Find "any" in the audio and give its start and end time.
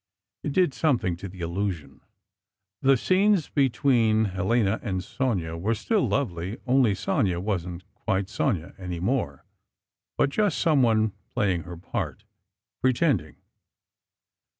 8.79-8.99